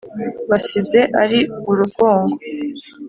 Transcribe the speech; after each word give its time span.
basize 0.49 1.01
ari 1.21 1.39
urugongo, 1.71 2.35